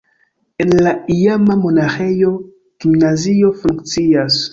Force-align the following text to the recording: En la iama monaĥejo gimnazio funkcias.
En 0.63 0.71
la 0.85 0.93
iama 1.15 1.57
monaĥejo 1.65 2.31
gimnazio 2.85 3.53
funkcias. 3.61 4.41